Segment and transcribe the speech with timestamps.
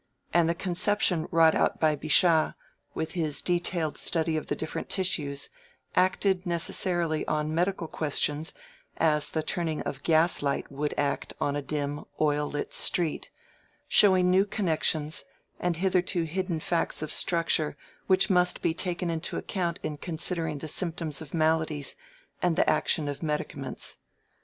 [0.33, 2.55] And the conception wrought out by Bichat,
[2.95, 5.51] with his detailed study of the different tissues,
[5.95, 8.51] acted necessarily on medical questions
[8.97, 13.29] as the turning of gas light would act on a dim, oil lit street,
[13.87, 15.23] showing new connections
[15.59, 17.77] and hitherto hidden facts of structure
[18.07, 21.95] which must be taken into account in considering the symptoms of maladies
[22.41, 23.97] and the action of medicaments.